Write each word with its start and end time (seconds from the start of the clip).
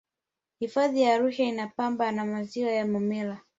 hifadhi 0.59 1.01
ya 1.01 1.13
arusha 1.15 1.43
inapambwa 1.43 2.11
na 2.11 2.25
maziwa 2.25 2.71
ya 2.71 2.85
momella 2.87 3.41